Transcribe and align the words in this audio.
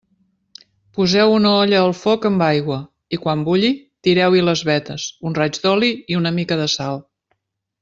Poseu 0.99 1.33
una 1.33 1.51
olla 1.57 1.81
al 1.81 1.93
foc 1.99 2.25
amb 2.29 2.45
aigua 2.45 2.79
i, 3.17 3.21
quan 3.27 3.43
bulli, 3.51 3.71
tireu-hi 4.09 4.41
les 4.49 4.65
vetes, 4.73 5.07
un 5.31 5.39
raig 5.43 5.61
d'oli 5.67 5.93
i 6.15 6.19
una 6.25 6.33
mica 6.41 6.59
de 6.65 6.67
sal. 6.79 7.01